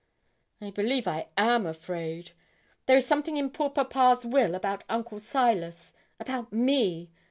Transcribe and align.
'I 0.63 0.71
believe 0.71 1.07
I 1.07 1.27
am 1.37 1.67
afraid. 1.67 2.31
There 2.87 2.97
is 2.97 3.05
something 3.05 3.37
in 3.37 3.51
poor 3.51 3.69
papa's 3.69 4.25
will 4.25 4.55
about 4.55 4.83
Uncle 4.89 5.19
Silas 5.19 5.93
about 6.19 6.51
me. 6.51 7.11